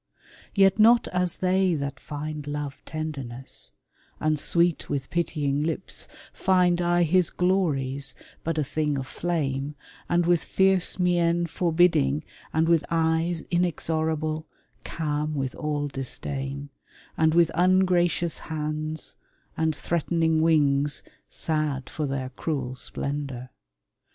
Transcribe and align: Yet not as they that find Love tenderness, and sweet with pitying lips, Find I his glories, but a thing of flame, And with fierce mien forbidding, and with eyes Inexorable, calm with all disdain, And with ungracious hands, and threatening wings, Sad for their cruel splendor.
Yet 0.55 0.79
not 0.79 1.07
as 1.09 1.35
they 1.35 1.75
that 1.75 1.99
find 1.99 2.47
Love 2.47 2.81
tenderness, 2.87 3.73
and 4.19 4.39
sweet 4.39 4.89
with 4.89 5.11
pitying 5.11 5.61
lips, 5.61 6.07
Find 6.33 6.81
I 6.81 7.03
his 7.03 7.29
glories, 7.29 8.15
but 8.43 8.57
a 8.57 8.63
thing 8.63 8.97
of 8.97 9.05
flame, 9.05 9.75
And 10.09 10.25
with 10.25 10.41
fierce 10.43 10.97
mien 10.97 11.45
forbidding, 11.45 12.23
and 12.51 12.67
with 12.67 12.83
eyes 12.89 13.43
Inexorable, 13.51 14.47
calm 14.83 15.35
with 15.35 15.53
all 15.53 15.87
disdain, 15.87 16.69
And 17.15 17.35
with 17.35 17.51
ungracious 17.53 18.39
hands, 18.39 19.17
and 19.55 19.75
threatening 19.75 20.41
wings, 20.41 21.03
Sad 21.29 21.91
for 21.91 22.07
their 22.07 22.29
cruel 22.31 22.73
splendor. 22.73 23.51